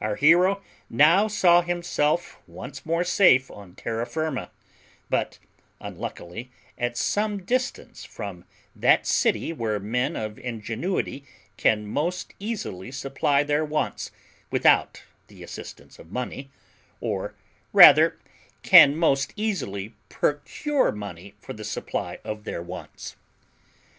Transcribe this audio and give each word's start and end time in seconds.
Our 0.00 0.16
hero 0.16 0.62
now 0.88 1.28
saw 1.28 1.60
himself 1.60 2.40
once 2.46 2.86
more 2.86 3.04
safe 3.04 3.50
on 3.50 3.74
terra 3.74 4.06
firma, 4.06 4.50
but 5.10 5.38
unluckily 5.80 6.50
at 6.78 6.96
some 6.96 7.42
distance 7.44 8.02
from 8.06 8.46
that 8.74 9.06
city 9.06 9.52
where 9.52 9.78
men 9.78 10.16
of 10.16 10.38
ingenuity 10.38 11.26
can 11.58 11.86
most 11.86 12.32
easily 12.38 12.90
supply 12.90 13.42
their 13.42 13.62
wants 13.66 14.12
without 14.50 15.02
the 15.26 15.42
assistance 15.42 15.98
of 15.98 16.10
money, 16.10 16.50
or 17.02 17.34
rather 17.74 18.18
can 18.62 18.96
most 18.96 19.34
easily 19.36 19.94
procure 20.08 20.90
money 20.90 21.34
for 21.38 21.52
the 21.52 21.64
supply 21.64 22.18
of 22.24 22.44
their 22.44 22.62
wants. 22.62 23.14